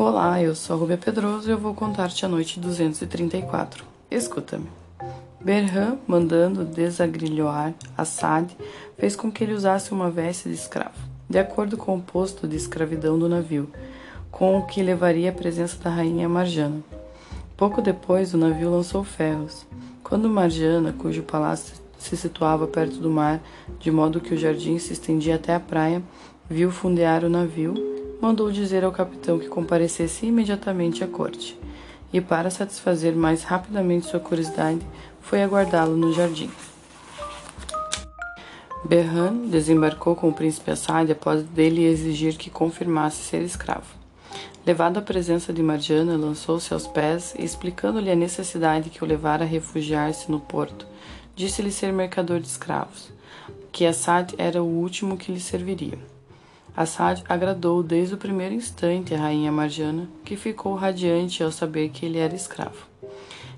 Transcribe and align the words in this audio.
Olá, 0.00 0.40
eu 0.40 0.54
sou 0.54 0.76
a 0.76 0.78
Rubia 0.78 0.96
Pedroso 0.96 1.48
e 1.48 1.50
eu 1.50 1.58
vou 1.58 1.74
contar-te 1.74 2.24
a 2.24 2.28
noite 2.28 2.60
234. 2.60 3.84
Escuta-me. 4.08 4.68
Berhan, 5.40 5.98
mandando 6.06 6.64
desagrilhoar 6.64 7.74
Assad, 7.96 8.48
fez 8.96 9.16
com 9.16 9.28
que 9.28 9.42
ele 9.42 9.54
usasse 9.54 9.90
uma 9.90 10.08
veste 10.08 10.48
de 10.48 10.54
escravo, 10.54 10.94
de 11.28 11.36
acordo 11.36 11.76
com 11.76 11.96
o 11.96 12.00
posto 12.00 12.46
de 12.46 12.54
escravidão 12.54 13.18
do 13.18 13.28
navio, 13.28 13.68
com 14.30 14.56
o 14.56 14.66
que 14.66 14.84
levaria 14.84 15.30
a 15.30 15.34
presença 15.34 15.76
da 15.82 15.90
rainha 15.90 16.28
Marjana. 16.28 16.80
Pouco 17.56 17.82
depois, 17.82 18.32
o 18.32 18.38
navio 18.38 18.70
lançou 18.70 19.02
ferros. 19.02 19.66
Quando 20.04 20.30
Marjana, 20.30 20.94
cujo 20.96 21.24
palácio 21.24 21.74
se 21.98 22.16
situava 22.16 22.68
perto 22.68 22.98
do 22.98 23.10
mar, 23.10 23.40
de 23.80 23.90
modo 23.90 24.20
que 24.20 24.32
o 24.32 24.38
jardim 24.38 24.78
se 24.78 24.92
estendia 24.92 25.34
até 25.34 25.56
a 25.56 25.60
praia, 25.60 26.00
viu 26.48 26.70
fundear 26.70 27.24
o 27.24 27.28
navio, 27.28 27.87
mandou 28.20 28.50
dizer 28.50 28.84
ao 28.84 28.92
capitão 28.92 29.38
que 29.38 29.48
comparecesse 29.48 30.26
imediatamente 30.26 31.04
à 31.04 31.06
corte, 31.06 31.58
e 32.12 32.20
para 32.20 32.50
satisfazer 32.50 33.14
mais 33.14 33.42
rapidamente 33.42 34.06
sua 34.06 34.20
curiosidade, 34.20 34.80
foi 35.20 35.42
aguardá-lo 35.42 35.96
no 35.96 36.12
jardim. 36.12 36.50
Berran 38.84 39.48
desembarcou 39.48 40.14
com 40.14 40.28
o 40.28 40.32
príncipe 40.32 40.70
Assad 40.70 41.10
após 41.10 41.42
dele 41.42 41.84
exigir 41.84 42.36
que 42.36 42.48
confirmasse 42.48 43.22
ser 43.22 43.42
escravo. 43.42 43.98
Levado 44.64 44.98
à 44.98 45.02
presença 45.02 45.52
de 45.52 45.62
Marjana, 45.62 46.16
lançou-se 46.16 46.72
aos 46.72 46.86
pés 46.86 47.34
e, 47.38 47.44
explicando-lhe 47.44 48.10
a 48.10 48.16
necessidade 48.16 48.90
que 48.90 49.02
o 49.02 49.06
levara 49.06 49.44
a 49.44 49.46
refugiar-se 49.46 50.30
no 50.30 50.40
porto, 50.40 50.86
disse-lhe 51.34 51.72
ser 51.72 51.92
mercador 51.92 52.40
de 52.40 52.46
escravos, 52.46 53.10
que 53.72 53.86
Assad 53.86 54.34
era 54.38 54.62
o 54.62 54.66
último 54.66 55.16
que 55.16 55.32
lhe 55.32 55.40
serviria. 55.40 55.98
Assad 56.78 57.24
agradou 57.28 57.82
desde 57.82 58.14
o 58.14 58.16
primeiro 58.16 58.54
instante 58.54 59.12
a 59.12 59.18
rainha 59.18 59.50
Marjana, 59.50 60.08
que 60.24 60.36
ficou 60.36 60.76
radiante 60.76 61.42
ao 61.42 61.50
saber 61.50 61.88
que 61.88 62.06
ele 62.06 62.18
era 62.18 62.36
escravo. 62.36 62.86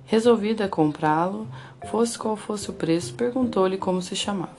Resolvida 0.07 0.65
a 0.65 0.69
comprá-lo, 0.71 1.47
fosse 1.91 2.19
qual 2.19 2.35
fosse 2.35 2.71
o 2.71 2.73
preço, 2.73 3.13
perguntou-lhe 3.13 3.77
como 3.77 4.01
se 4.01 4.17
chamava. 4.17 4.57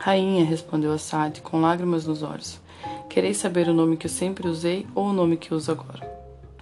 Rainha, 0.00 0.44
respondeu 0.44 0.92
Assad, 0.92 1.40
com 1.42 1.60
lágrimas 1.60 2.04
nos 2.04 2.24
olhos, 2.24 2.60
quereis 3.08 3.36
saber 3.36 3.68
o 3.68 3.72
nome 3.72 3.96
que 3.96 4.06
eu 4.06 4.10
sempre 4.10 4.48
usei 4.48 4.84
ou 4.92 5.06
o 5.06 5.12
nome 5.12 5.36
que 5.36 5.54
uso 5.54 5.70
agora? 5.70 6.04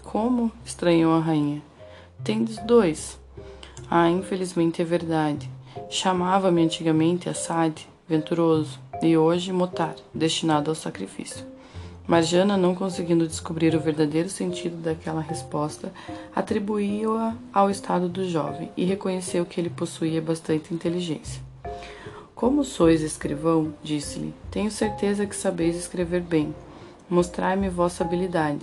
Como? 0.03 0.53
estranhou 0.62 1.14
a 1.14 1.20
rainha. 1.20 1.62
Tendes 2.22 2.59
dois. 2.66 3.19
Ah, 3.91 4.11
infelizmente 4.11 4.83
é 4.83 4.84
verdade. 4.84 5.50
Chamava-me 5.88 6.62
antigamente 6.62 7.31
Assad, 7.31 7.81
venturoso, 8.06 8.78
e 9.03 9.17
hoje 9.17 9.53
Motar, 9.53 9.95
destinado 10.14 10.70
ao 10.70 10.75
sacrifício. 10.75 11.45
Marjana, 12.06 12.56
não 12.56 12.75
conseguindo 12.75 13.27
descobrir 13.27 13.75
o 13.75 13.81
verdadeiro 13.81 14.28
sentido 14.28 14.77
daquela 14.77 15.23
resposta, 15.23 15.91
atribuiu-a 16.37 17.34
ao 17.53 17.70
estado 17.70 18.09
do 18.09 18.28
jovem 18.28 18.70
e 18.77 18.84
reconheceu 18.84 19.47
que 19.47 19.59
ele 19.59 19.70
possuía 19.70 20.20
bastante 20.20 20.75
inteligência. 20.75 21.42
Como 22.34 22.62
sois 22.62 23.00
escrivão, 23.00 23.72
disse-lhe, 23.83 24.34
tenho 24.50 24.70
certeza 24.70 25.25
que 25.25 25.34
sabeis 25.34 25.77
escrever 25.77 26.20
bem. 26.20 26.55
Mostrai-me 27.09 27.70
vossa 27.70 28.05
habilidade. 28.05 28.61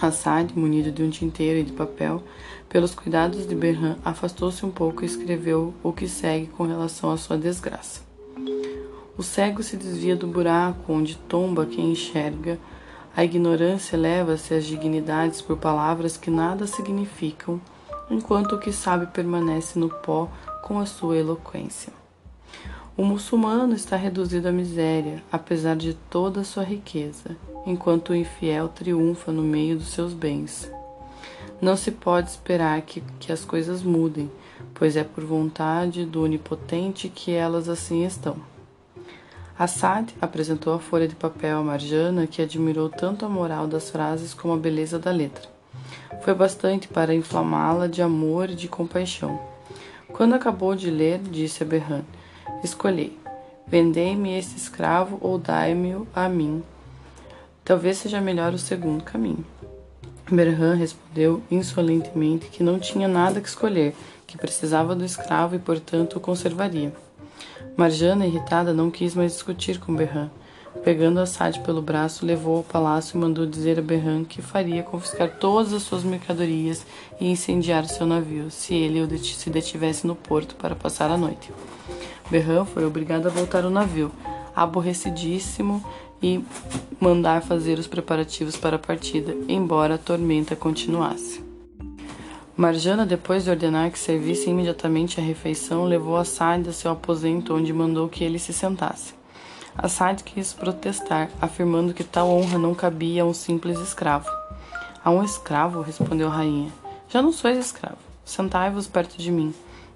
Assad, 0.00 0.52
munido 0.54 0.92
de 0.92 1.02
um 1.02 1.10
tinteiro 1.10 1.58
e 1.58 1.64
de 1.64 1.72
papel, 1.72 2.22
pelos 2.68 2.94
cuidados 2.94 3.46
de 3.46 3.54
Berran, 3.56 3.96
afastou-se 4.04 4.64
um 4.64 4.70
pouco 4.70 5.02
e 5.02 5.06
escreveu 5.06 5.74
o 5.82 5.92
que 5.92 6.06
segue 6.06 6.46
com 6.46 6.64
relação 6.64 7.10
à 7.10 7.16
sua 7.16 7.36
desgraça. 7.36 8.05
O 9.18 9.22
cego 9.22 9.62
se 9.62 9.76
desvia 9.76 10.14
do 10.14 10.26
buraco 10.26 10.92
onde 10.92 11.16
tomba 11.16 11.64
quem 11.64 11.92
enxerga. 11.92 12.58
A 13.16 13.24
ignorância 13.24 13.96
leva-se 13.96 14.52
às 14.52 14.66
dignidades 14.66 15.40
por 15.40 15.56
palavras 15.56 16.18
que 16.18 16.30
nada 16.30 16.66
significam, 16.66 17.58
enquanto 18.10 18.56
o 18.56 18.58
que 18.58 18.70
sabe 18.70 19.06
permanece 19.06 19.78
no 19.78 19.88
pó 19.88 20.28
com 20.62 20.78
a 20.78 20.84
sua 20.84 21.16
eloquência. 21.16 21.92
O 22.94 23.04
muçulmano 23.04 23.74
está 23.74 23.96
reduzido 23.96 24.48
à 24.48 24.52
miséria, 24.52 25.22
apesar 25.32 25.76
de 25.76 25.94
toda 25.94 26.40
a 26.40 26.44
sua 26.44 26.62
riqueza, 26.62 27.36
enquanto 27.66 28.10
o 28.10 28.14
infiel 28.14 28.68
triunfa 28.68 29.32
no 29.32 29.42
meio 29.42 29.76
dos 29.76 29.88
seus 29.88 30.12
bens. 30.12 30.70
Não 31.60 31.74
se 31.74 31.90
pode 31.90 32.30
esperar 32.30 32.80
que, 32.82 33.02
que 33.18 33.32
as 33.32 33.44
coisas 33.46 33.82
mudem, 33.82 34.30
pois 34.74 34.94
é 34.94 35.04
por 35.04 35.24
vontade 35.24 36.04
do 36.04 36.22
Onipotente 36.22 37.08
que 37.08 37.32
elas 37.32 37.68
assim 37.68 38.04
estão. 38.04 38.55
Assad 39.58 40.12
apresentou 40.20 40.74
a 40.74 40.78
folha 40.78 41.08
de 41.08 41.14
papel 41.14 41.58
a 41.58 41.62
Marjana, 41.62 42.26
que 42.26 42.42
admirou 42.42 42.90
tanto 42.90 43.24
a 43.24 43.28
moral 43.28 43.66
das 43.66 43.88
frases 43.88 44.34
como 44.34 44.52
a 44.52 44.58
beleza 44.58 44.98
da 44.98 45.10
letra. 45.10 45.48
Foi 46.20 46.34
bastante 46.34 46.86
para 46.86 47.14
inflamá-la 47.14 47.86
de 47.86 48.02
amor 48.02 48.50
e 48.50 48.54
de 48.54 48.68
compaixão. 48.68 49.40
Quando 50.12 50.34
acabou 50.34 50.76
de 50.76 50.90
ler, 50.90 51.20
disse 51.20 51.62
a 51.62 51.66
Berran: 51.66 52.02
Escolhei. 52.62 53.18
Vendei-me 53.66 54.38
esse 54.38 54.56
escravo 54.56 55.16
ou 55.22 55.38
dai-me-o 55.38 56.06
a 56.14 56.28
mim. 56.28 56.62
Talvez 57.64 57.96
seja 57.96 58.20
melhor 58.20 58.52
o 58.52 58.58
segundo 58.58 59.02
caminho. 59.02 59.44
Berhan 60.30 60.74
respondeu 60.74 61.42
insolentemente 61.50 62.48
que 62.48 62.62
não 62.62 62.78
tinha 62.78 63.08
nada 63.08 63.40
que 63.40 63.48
escolher, 63.48 63.96
que 64.26 64.36
precisava 64.36 64.94
do 64.94 65.04
escravo 65.04 65.54
e, 65.54 65.58
portanto, 65.58 66.16
o 66.16 66.20
conservaria. 66.20 66.92
Marjana, 67.76 68.26
irritada, 68.26 68.72
não 68.72 68.90
quis 68.90 69.14
mais 69.14 69.32
discutir 69.32 69.78
com 69.78 69.94
Berran. 69.94 70.28
Pegando 70.84 71.20
Assad 71.20 71.60
pelo 71.60 71.82
braço, 71.82 72.24
levou 72.24 72.58
ao 72.58 72.62
palácio 72.62 73.16
e 73.16 73.20
mandou 73.20 73.46
dizer 73.46 73.78
a 73.78 73.82
Berran 73.82 74.24
que 74.24 74.42
faria 74.42 74.82
confiscar 74.82 75.38
todas 75.38 75.72
as 75.72 75.82
suas 75.82 76.04
mercadorias 76.04 76.86
e 77.20 77.30
incendiar 77.30 77.86
seu 77.86 78.06
navio, 78.06 78.50
se 78.50 78.74
ele 78.74 79.18
se 79.18 79.50
detivesse 79.50 80.06
no 80.06 80.14
porto 80.14 80.54
para 80.56 80.74
passar 80.74 81.10
a 81.10 81.16
noite. 81.16 81.52
Berran 82.30 82.64
foi 82.64 82.84
obrigado 82.84 83.26
a 83.26 83.30
voltar 83.30 83.64
ao 83.64 83.70
navio, 83.70 84.12
aborrecidíssimo, 84.54 85.82
e 86.22 86.42
mandar 86.98 87.42
fazer 87.42 87.78
os 87.78 87.86
preparativos 87.86 88.56
para 88.56 88.76
a 88.76 88.78
partida, 88.78 89.36
embora 89.48 89.94
a 89.94 89.98
tormenta 89.98 90.56
continuasse. 90.56 91.45
Marjana, 92.56 93.04
depois 93.04 93.44
de 93.44 93.50
ordenar 93.50 93.90
que 93.90 93.98
servisse 93.98 94.48
imediatamente 94.48 95.20
a 95.20 95.22
refeição, 95.22 95.84
levou 95.84 96.16
Assad 96.16 96.66
a 96.66 96.72
seu 96.72 96.90
aposento, 96.90 97.54
onde 97.54 97.70
mandou 97.70 98.08
que 98.08 98.24
ele 98.24 98.38
se 98.38 98.50
sentasse. 98.50 99.12
Assad 99.76 100.22
quis 100.22 100.54
protestar, 100.54 101.28
afirmando 101.38 101.92
que 101.92 102.02
tal 102.02 102.30
honra 102.30 102.56
não 102.56 102.74
cabia 102.74 103.24
a 103.24 103.26
um 103.26 103.34
simples 103.34 103.78
escravo. 103.78 104.30
A 105.04 105.10
um 105.10 105.22
escravo, 105.22 105.82
respondeu 105.82 106.28
a 106.28 106.34
rainha. 106.34 106.72
Já 107.10 107.20
não 107.20 107.30
sois 107.30 107.58
escravo. 107.58 107.98
Sentai-vos 108.24 108.86
perto 108.86 109.18
de 109.18 109.30
mim. 109.30 109.52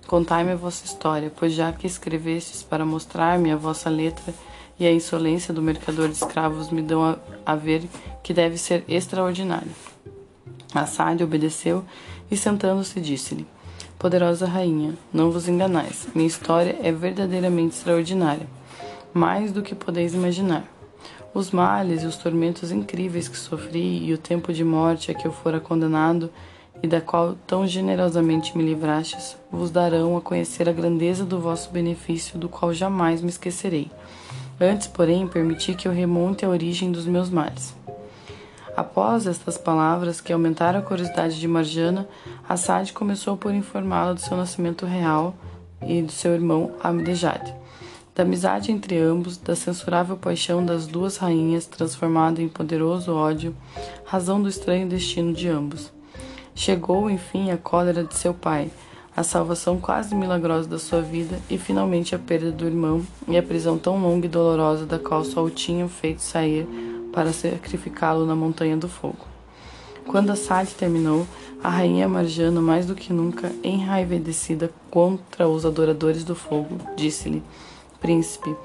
Contai-me 0.06 0.52
a 0.52 0.56
vossa 0.56 0.84
história, 0.84 1.32
pois 1.34 1.54
já 1.54 1.72
que 1.72 1.86
escrevestes 1.86 2.62
para 2.62 2.84
mostrar-me 2.84 3.50
a 3.50 3.56
vossa 3.56 3.88
letra 3.88 4.34
e 4.78 4.86
a 4.86 4.92
insolência 4.92 5.54
do 5.54 5.62
mercador 5.62 6.08
de 6.08 6.14
escravos 6.14 6.68
me 6.68 6.82
dão 6.82 7.02
a, 7.02 7.16
a 7.46 7.54
ver 7.54 7.88
que 8.22 8.34
deve 8.34 8.58
ser 8.58 8.84
extraordinário. 8.86 9.70
Assad 10.74 11.22
obedeceu 11.22 11.84
e, 12.30 12.36
sentando-se, 12.36 13.00
disse-lhe: 13.00 13.46
Poderosa 13.98 14.46
rainha, 14.46 14.94
não 15.12 15.30
vos 15.30 15.48
enganais, 15.48 16.08
minha 16.14 16.26
história 16.26 16.78
é 16.82 16.90
verdadeiramente 16.90 17.76
extraordinária, 17.76 18.46
mais 19.12 19.52
do 19.52 19.62
que 19.62 19.74
podeis 19.74 20.14
imaginar. 20.14 20.64
Os 21.32 21.50
males 21.50 22.02
e 22.02 22.06
os 22.06 22.16
tormentos 22.16 22.72
incríveis 22.72 23.28
que 23.28 23.36
sofri 23.36 24.04
e 24.04 24.12
o 24.12 24.18
tempo 24.18 24.52
de 24.52 24.64
morte 24.64 25.10
a 25.10 25.14
que 25.14 25.26
eu 25.26 25.32
fora 25.32 25.60
condenado 25.60 26.30
e 26.82 26.88
da 26.88 27.00
qual 27.00 27.36
tão 27.46 27.66
generosamente 27.66 28.56
me 28.56 28.64
livrastes, 28.64 29.36
vos 29.50 29.70
darão 29.70 30.16
a 30.16 30.20
conhecer 30.20 30.68
a 30.68 30.72
grandeza 30.72 31.24
do 31.24 31.38
vosso 31.38 31.70
benefício, 31.70 32.38
do 32.38 32.48
qual 32.48 32.72
jamais 32.72 33.20
me 33.20 33.28
esquecerei. 33.28 33.90
Antes, 34.58 34.86
porém, 34.86 35.26
permiti 35.26 35.74
que 35.74 35.86
eu 35.86 35.92
remonte 35.92 36.44
a 36.44 36.48
origem 36.48 36.90
dos 36.90 37.06
meus 37.06 37.30
males. 37.30 37.74
Após 38.80 39.26
estas 39.26 39.58
palavras, 39.58 40.22
que 40.22 40.32
aumentaram 40.32 40.78
a 40.78 40.82
curiosidade 40.82 41.38
de 41.38 41.46
Marjana, 41.46 42.08
Assad 42.48 42.90
começou 42.94 43.36
por 43.36 43.52
informá-la 43.52 44.14
do 44.14 44.20
seu 44.20 44.34
nascimento 44.38 44.86
real 44.86 45.34
e 45.86 46.00
do 46.00 46.10
seu 46.10 46.32
irmão 46.32 46.72
Amdejad, 46.82 47.54
da 48.14 48.22
amizade 48.22 48.72
entre 48.72 48.96
ambos, 48.96 49.36
da 49.36 49.54
censurável 49.54 50.16
paixão 50.16 50.64
das 50.64 50.86
duas 50.86 51.18
rainhas 51.18 51.66
transformada 51.66 52.40
em 52.40 52.48
poderoso 52.48 53.14
ódio, 53.14 53.54
razão 54.06 54.40
do 54.40 54.48
estranho 54.48 54.88
destino 54.88 55.34
de 55.34 55.46
ambos. 55.46 55.92
Chegou, 56.54 57.10
enfim, 57.10 57.50
a 57.50 57.58
cólera 57.58 58.02
de 58.02 58.14
seu 58.14 58.32
pai, 58.32 58.70
a 59.14 59.22
salvação 59.22 59.78
quase 59.78 60.14
milagrosa 60.14 60.66
da 60.66 60.78
sua 60.78 61.02
vida 61.02 61.38
e 61.50 61.58
finalmente 61.58 62.14
a 62.14 62.18
perda 62.18 62.50
do 62.50 62.64
irmão 62.64 63.04
e 63.28 63.36
a 63.36 63.42
prisão 63.42 63.76
tão 63.76 64.00
longa 64.00 64.24
e 64.24 64.30
dolorosa 64.30 64.86
da 64.86 64.98
qual 64.98 65.22
só 65.22 65.44
o 65.44 65.50
tinham 65.50 65.86
feito 65.86 66.22
sair 66.22 66.66
para 67.12 67.32
sacrificá-lo 67.32 68.26
na 68.26 68.34
montanha 68.34 68.76
do 68.76 68.88
fogo. 68.88 69.26
Quando 70.06 70.30
a 70.30 70.36
Sade 70.36 70.74
terminou, 70.74 71.26
a 71.62 71.68
rainha 71.68 72.08
Marjana, 72.08 72.60
mais 72.60 72.86
do 72.86 72.94
que 72.94 73.12
nunca 73.12 73.52
enraivecida 73.62 74.70
contra 74.90 75.46
os 75.46 75.66
adoradores 75.66 76.24
do 76.24 76.34
fogo, 76.34 76.78
disse-lhe: 76.96 77.42
Príncipe, 78.00 78.56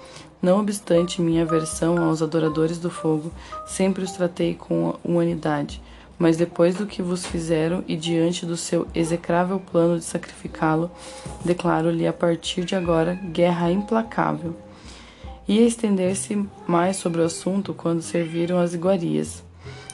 não 0.42 0.60
obstante 0.60 1.22
minha 1.22 1.44
aversão 1.44 1.98
aos 2.04 2.22
adoradores 2.22 2.78
do 2.78 2.90
fogo, 2.90 3.32
sempre 3.68 4.04
os 4.04 4.12
tratei 4.12 4.56
com 4.56 4.96
humanidade, 5.04 5.82
Mas 6.18 6.38
depois 6.38 6.76
do 6.76 6.86
que 6.86 7.02
vos 7.02 7.26
fizeram 7.26 7.84
e 7.88 7.98
diante 7.98 8.46
do 8.46 8.56
seu 8.56 8.88
execrável 8.96 9.60
plano 9.60 10.00
de 10.00 10.06
sacrificá-lo, 10.06 10.90
declaro-lhe 11.44 12.08
a 12.08 12.14
partir 12.14 12.64
de 12.64 12.74
agora 12.74 13.16
guerra 13.16 13.70
implacável. 13.70 14.56
Ia 15.48 15.62
estender-se 15.62 16.44
mais 16.68 16.98
sobre 16.98 17.22
o 17.22 17.26
assunto 17.26 17.74
quando 17.74 18.02
serviram 18.02 18.60
as 18.60 18.74
iguarias. 18.74 19.44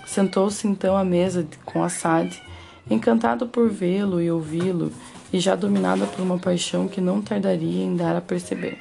Sentou-se 0.08 0.68
então 0.68 0.96
à 0.96 1.04
mesa 1.04 1.46
com 1.66 1.84
Assad, 1.84 2.42
encantado 2.90 3.48
por 3.48 3.70
vê-lo 3.70 4.22
e 4.22 4.32
ouvi-lo, 4.32 4.92
e 5.32 5.40
já 5.40 5.56
dominada 5.56 6.06
por 6.06 6.22
uma 6.22 6.38
paixão 6.38 6.88
que 6.88 7.02
não 7.02 7.22
tardaria 7.22 7.84
em 7.84 7.96
dar 7.96 8.16
a 8.16 8.22
perceber. 8.22 8.80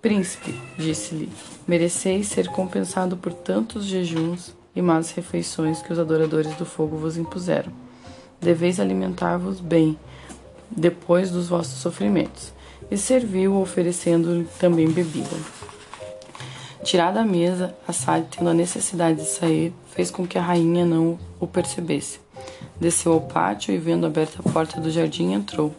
Príncipe, 0.00 0.54
disse-lhe, 0.78 1.30
mereceis 1.68 2.28
ser 2.28 2.48
compensado 2.48 3.16
por 3.18 3.32
tantos 3.32 3.84
jejuns 3.84 4.54
e 4.74 4.80
más 4.80 5.10
refeições 5.10 5.82
que 5.82 5.92
os 5.92 5.98
adoradores 5.98 6.54
do 6.54 6.64
fogo 6.64 6.96
vos 6.96 7.18
impuseram. 7.18 7.72
Deveis 8.40 8.80
alimentar-vos 8.80 9.60
bem, 9.60 9.98
depois 10.70 11.30
dos 11.30 11.48
vossos 11.48 11.80
sofrimentos, 11.80 12.52
e 12.90 12.96
serviu 12.96 13.56
oferecendo 13.56 14.46
também 14.58 14.90
bebida. 14.90 15.36
Tirada 16.82 17.20
a 17.20 17.24
mesa, 17.24 17.74
Assad, 17.86 18.26
tendo 18.30 18.50
a 18.50 18.54
necessidade 18.54 19.20
de 19.20 19.26
sair, 19.26 19.72
fez 19.94 20.10
com 20.10 20.26
que 20.26 20.38
a 20.38 20.42
rainha 20.42 20.84
não 20.84 21.18
o 21.38 21.46
percebesse. 21.46 22.20
Desceu 22.80 23.12
ao 23.12 23.20
pátio 23.20 23.74
e, 23.74 23.78
vendo 23.78 24.06
aberta 24.06 24.40
a 24.40 24.50
porta 24.50 24.80
do 24.80 24.90
jardim, 24.90 25.32
entrou. 25.32 25.74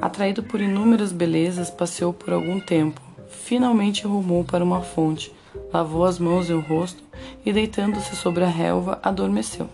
Atraído 0.00 0.42
por 0.42 0.60
inúmeras 0.60 1.10
belezas, 1.10 1.68
passeou 1.68 2.12
por 2.12 2.32
algum 2.32 2.60
tempo. 2.60 3.00
Finalmente 3.28 4.06
rumou 4.06 4.44
para 4.44 4.62
uma 4.62 4.82
fonte, 4.82 5.32
lavou 5.72 6.04
as 6.04 6.18
mãos 6.18 6.48
e 6.48 6.52
o 6.52 6.60
rosto 6.60 7.02
e, 7.44 7.52
deitando-se 7.52 8.14
sobre 8.14 8.44
a 8.44 8.48
relva, 8.48 9.00
adormeceu. 9.02 9.68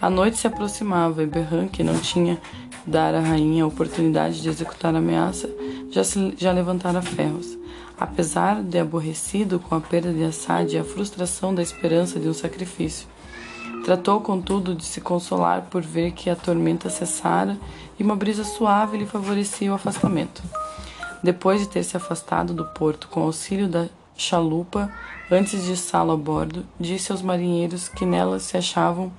A 0.00 0.10
noite 0.10 0.36
se 0.36 0.46
aproximava 0.46 1.22
e 1.22 1.26
Berran, 1.26 1.66
que 1.66 1.82
não 1.82 1.98
tinha 1.98 2.38
dar 2.86 3.14
à 3.14 3.20
rainha 3.20 3.64
a 3.64 3.66
oportunidade 3.66 4.40
de 4.40 4.48
executar 4.48 4.94
a 4.94 4.98
ameaça, 4.98 5.48
já, 5.90 6.04
se, 6.04 6.34
já 6.36 6.52
levantara 6.52 7.02
ferros. 7.02 7.56
Apesar 7.98 8.62
de 8.62 8.78
aborrecido 8.78 9.58
com 9.58 9.74
a 9.74 9.80
perda 9.80 10.12
de 10.12 10.22
Assad 10.22 10.72
e 10.72 10.78
a 10.78 10.84
frustração 10.84 11.54
da 11.54 11.62
esperança 11.62 12.20
de 12.20 12.28
um 12.28 12.34
sacrifício, 12.34 13.08
Tratou, 13.84 14.20
contudo, 14.20 14.74
de 14.74 14.84
se 14.84 15.00
consolar 15.00 15.62
por 15.70 15.82
ver 15.82 16.12
que 16.12 16.28
a 16.28 16.36
tormenta 16.36 16.90
cessara 16.90 17.56
e 17.98 18.02
uma 18.02 18.14
brisa 18.14 18.44
suave 18.44 18.98
lhe 18.98 19.06
favorecia 19.06 19.72
o 19.72 19.74
afastamento. 19.74 20.42
Depois 21.22 21.60
de 21.60 21.68
ter 21.68 21.82
se 21.82 21.96
afastado 21.96 22.52
do 22.52 22.66
porto 22.66 23.08
com 23.08 23.22
auxílio 23.22 23.66
da 23.66 23.88
chalupa, 24.14 24.92
antes 25.30 25.64
de 25.64 25.72
içá-lo 25.72 26.12
a 26.12 26.16
bordo, 26.16 26.66
disse 26.78 27.12
aos 27.12 27.22
marinheiros 27.22 27.88
que 27.88 28.04
nela 28.04 28.38
se 28.38 28.56
achavam 28.56 29.10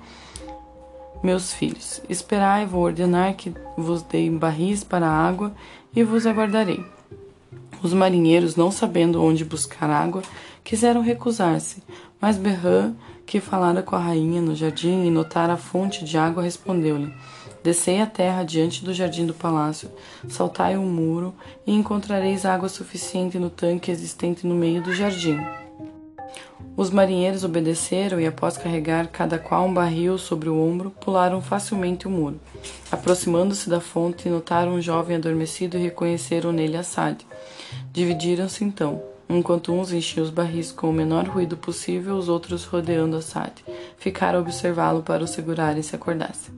meus 1.22 1.52
filhos. 1.52 2.02
Esperai, 2.08 2.66
vou 2.66 2.82
ordenar 2.82 3.34
que 3.34 3.52
vos 3.76 4.02
deem 4.02 4.36
barris 4.36 4.82
para 4.82 5.06
a 5.06 5.28
água 5.28 5.52
e 5.94 6.02
vos 6.02 6.26
aguardarei. 6.26 6.84
Os 7.82 7.94
marinheiros, 7.94 8.56
não 8.56 8.70
sabendo 8.70 9.22
onde 9.22 9.44
buscar 9.44 9.88
água, 9.88 10.22
quiseram 10.62 11.00
recusar-se, 11.00 11.82
mas 12.20 12.36
Berran 12.36 12.94
que 13.30 13.38
falara 13.38 13.80
com 13.80 13.94
a 13.94 13.98
rainha 14.00 14.42
no 14.42 14.56
jardim 14.56 15.06
e 15.06 15.10
notara 15.10 15.52
a 15.52 15.56
fonte 15.56 16.04
de 16.04 16.18
água, 16.18 16.42
respondeu-lhe: 16.42 17.14
Descei 17.62 18.00
a 18.00 18.06
terra 18.06 18.42
diante 18.42 18.84
do 18.84 18.92
jardim 18.92 19.24
do 19.24 19.32
palácio, 19.32 19.88
saltai 20.28 20.76
um 20.76 20.86
muro 20.86 21.32
e 21.64 21.72
encontrareis 21.72 22.44
água 22.44 22.68
suficiente 22.68 23.38
no 23.38 23.48
tanque 23.48 23.88
existente 23.88 24.44
no 24.44 24.56
meio 24.56 24.82
do 24.82 24.92
jardim. 24.92 25.38
Os 26.76 26.90
marinheiros 26.90 27.44
obedeceram 27.44 28.20
e, 28.20 28.26
após 28.26 28.56
carregar 28.56 29.08
cada 29.08 29.38
qual 29.38 29.66
um 29.66 29.74
barril 29.74 30.16
sobre 30.16 30.48
o 30.48 30.58
ombro, 30.58 30.90
pularam 30.90 31.42
facilmente 31.42 32.06
o 32.06 32.10
muro. 32.10 32.40
Aproximando-se 32.90 33.68
da 33.68 33.80
fonte, 33.80 34.28
notaram 34.28 34.74
um 34.74 34.80
jovem 34.80 35.16
adormecido 35.16 35.76
e 35.76 35.82
reconheceram 35.82 36.52
nele 36.52 36.76
Assad. 36.76 37.26
Dividiram-se 37.92 38.64
então. 38.64 39.02
Enquanto 39.28 39.72
uns 39.72 39.92
enchiam 39.92 40.24
os 40.24 40.30
barris 40.30 40.72
com 40.72 40.90
o 40.90 40.92
menor 40.92 41.24
ruído 41.28 41.56
possível, 41.56 42.16
os 42.16 42.28
outros 42.28 42.64
rodeando 42.64 43.16
Assad. 43.16 43.52
Ficaram 43.96 44.38
a 44.38 44.42
observá-lo 44.42 45.02
para 45.02 45.22
o 45.22 45.28
segurar 45.28 45.76
e 45.78 45.82
se 45.82 45.94
acordasse. 45.94 46.50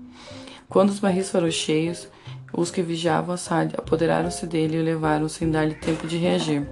Quando 0.69 0.91
os 0.91 0.99
barris 0.99 1.29
foram 1.29 1.51
cheios, 1.51 2.09
os 2.53 2.71
que 2.71 2.81
vigiavam 2.81 3.35
Assad 3.35 3.75
apoderaram-se 3.77 4.47
dele 4.47 4.77
e 4.77 4.81
o 4.81 4.85
levaram 4.85 5.29
sem 5.29 5.51
dar-lhe 5.51 5.75
tempo 5.75 6.07
de 6.07 6.17
reagir. 6.17 6.67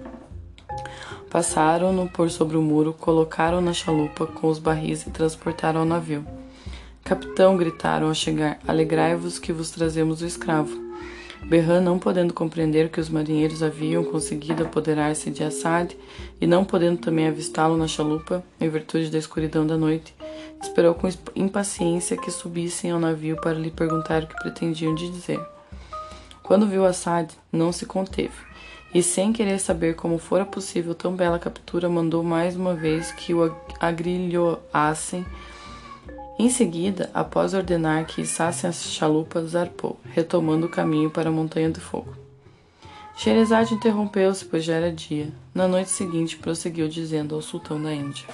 Passaram-no 1.30 2.08
por 2.08 2.28
sobre 2.28 2.56
o 2.56 2.62
muro, 2.62 2.92
colocaram 2.92 3.60
na 3.60 3.72
chalupa 3.72 4.26
com 4.26 4.48
os 4.48 4.58
barris 4.58 5.06
e 5.06 5.10
transportaram 5.10 5.80
ao 5.80 5.86
navio. 5.86 6.26
Capitão, 7.04 7.56
gritaram 7.56 8.08
ao 8.08 8.14
chegar, 8.14 8.58
alegrai-vos 8.66 9.38
que 9.38 9.52
vos 9.52 9.70
trazemos 9.70 10.22
o 10.22 10.26
escravo. 10.26 10.76
Berran, 11.44 11.80
não 11.80 12.00
podendo 12.00 12.34
compreender 12.34 12.90
que 12.90 13.00
os 13.00 13.08
marinheiros 13.08 13.62
haviam 13.62 14.02
conseguido 14.02 14.64
apoderar-se 14.64 15.30
de 15.30 15.44
Assad 15.44 15.96
e 16.40 16.46
não 16.48 16.64
podendo 16.64 16.98
também 16.98 17.28
avistá-lo 17.28 17.76
na 17.76 17.86
chalupa, 17.86 18.44
em 18.60 18.68
virtude 18.68 19.08
da 19.08 19.18
escuridão 19.18 19.64
da 19.64 19.76
noite, 19.76 20.14
esperou 20.60 20.94
com 20.94 21.08
impaciência 21.34 22.16
que 22.16 22.30
subissem 22.30 22.90
ao 22.90 23.00
navio 23.00 23.36
para 23.40 23.58
lhe 23.58 23.70
perguntar 23.70 24.24
o 24.24 24.26
que 24.26 24.34
pretendiam 24.34 24.94
dizer. 24.96 25.40
Quando 26.42 26.66
viu 26.66 26.84
Assad, 26.84 27.30
não 27.52 27.72
se 27.72 27.86
conteve, 27.86 28.49
e 28.94 29.02
sem 29.02 29.32
querer 29.32 29.58
saber 29.58 29.94
como 29.94 30.18
fora 30.18 30.44
possível 30.44 30.94
tão 30.94 31.14
bela 31.14 31.38
captura, 31.38 31.88
mandou 31.88 32.22
mais 32.22 32.56
uma 32.56 32.74
vez 32.74 33.12
que 33.12 33.32
o 33.32 33.54
agrilhoassem 33.78 35.24
em 36.40 36.48
seguida, 36.48 37.10
após 37.12 37.52
ordenar 37.52 38.06
que 38.06 38.22
içassem 38.22 38.70
as 38.70 38.82
chalupas, 38.84 39.50
zarpou, 39.50 40.00
retomando 40.04 40.64
o 40.64 40.70
caminho 40.70 41.10
para 41.10 41.28
a 41.28 41.32
Montanha 41.32 41.68
do 41.68 41.82
Fogo. 41.82 42.14
Sherazade 43.14 43.74
interrompeu-se, 43.74 44.46
pois 44.46 44.64
já 44.64 44.76
era 44.76 44.90
dia. 44.90 45.30
Na 45.54 45.68
noite 45.68 45.90
seguinte, 45.90 46.38
prosseguiu 46.38 46.88
dizendo 46.88 47.34
ao 47.34 47.42
sultão 47.42 47.82
da 47.82 47.92
Índia: 47.92 48.24